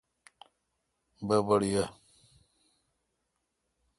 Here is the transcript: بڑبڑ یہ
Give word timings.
بڑبڑ 1.27 1.59
یہ 1.71 1.83